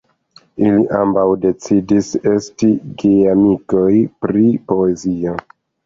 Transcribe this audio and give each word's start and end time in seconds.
Ili 0.69 0.79
ambaŭ 0.99 1.25
decidis 1.43 2.09
esti 2.33 2.73
geamikoj 3.05 3.87
pri 4.25 4.47
poezio. 4.73 5.41